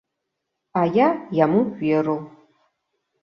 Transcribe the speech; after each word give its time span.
А 0.79 0.85
я 0.95 1.07
яму 1.39 1.61
веру. 1.83 2.17